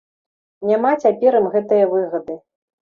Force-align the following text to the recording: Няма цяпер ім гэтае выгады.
Няма 0.71 0.95
цяпер 1.03 1.39
ім 1.41 1.47
гэтае 1.59 1.85
выгады. 1.95 2.43